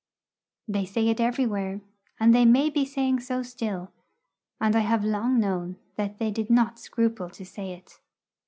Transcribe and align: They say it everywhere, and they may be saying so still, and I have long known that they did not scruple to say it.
They 0.67 0.83
say 0.85 1.09
it 1.09 1.19
everywhere, 1.19 1.79
and 2.19 2.33
they 2.33 2.43
may 2.43 2.71
be 2.71 2.85
saying 2.85 3.19
so 3.19 3.43
still, 3.43 3.91
and 4.59 4.75
I 4.75 4.79
have 4.79 5.05
long 5.05 5.39
known 5.39 5.75
that 5.95 6.17
they 6.17 6.31
did 6.31 6.49
not 6.49 6.79
scruple 6.79 7.29
to 7.29 7.45
say 7.45 7.73
it. 7.73 7.99